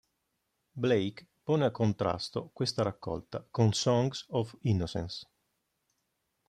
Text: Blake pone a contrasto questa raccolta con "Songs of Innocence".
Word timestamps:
Blake 0.85 1.27
pone 1.45 1.63
a 1.63 1.69
contrasto 1.69 2.49
questa 2.53 2.81
raccolta 2.81 3.45
con 3.51 3.71
"Songs 3.71 4.25
of 4.29 4.57
Innocence". 4.61 5.27